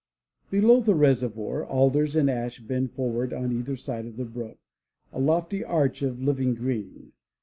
Below 0.49 0.79
the 0.81 0.95
reservoir, 0.95 1.63
alders 1.63 2.15
and 2.15 2.27
ash 2.27 2.59
bend 2.59 2.91
forward 2.93 3.33
on 3.33 3.51
either 3.51 3.75
side 3.75 4.07
of 4.07 4.17
the 4.17 4.25
brook, 4.25 4.57
a 5.13 5.19
lofty 5.19 5.63
arch 5.63 6.01
of 6.01 6.19
living 6.23 6.55
green. 6.55 7.11